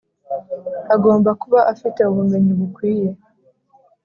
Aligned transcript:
Agomba 0.95 1.29
kuba 1.41 1.59
afite 1.73 1.99
ubumenyi 2.09 2.53
bukwiye 2.59 3.09